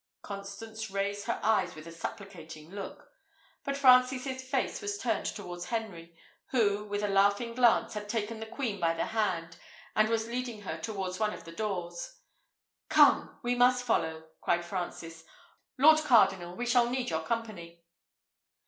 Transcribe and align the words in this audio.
Constance 0.23 0.89
raised 0.89 1.27
her 1.27 1.39
eyes 1.43 1.75
with 1.75 1.85
a 1.85 1.91
supplicating 1.91 2.71
look; 2.71 3.11
but 3.63 3.77
Francis's 3.77 4.41
face 4.41 4.81
was 4.81 4.97
turned 4.97 5.27
towards 5.27 5.65
Henry, 5.65 6.17
who, 6.49 6.85
with 6.85 7.03
a 7.03 7.07
laughing 7.07 7.53
glance, 7.53 7.93
had 7.93 8.09
taken 8.09 8.39
the 8.39 8.47
queen 8.47 8.79
by 8.79 8.95
the 8.95 9.05
hand, 9.05 9.57
and 9.95 10.09
was 10.09 10.25
leading 10.27 10.61
her 10.63 10.79
towards 10.79 11.19
one 11.19 11.35
of 11.35 11.43
the 11.43 11.51
doors. 11.51 12.17
"Come, 12.89 13.37
we 13.43 13.53
must 13.53 13.83
follow," 13.85 14.23
cried 14.41 14.65
Francis. 14.65 15.23
"Lord 15.77 15.99
cardinal, 15.99 16.55
we 16.55 16.65
shall 16.65 16.89
need 16.89 17.11
your 17.11 17.21
company." 17.23 17.83